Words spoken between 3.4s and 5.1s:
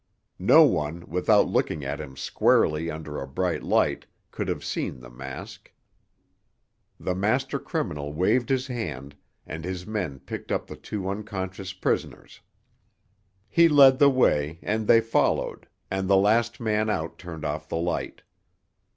light, could have seen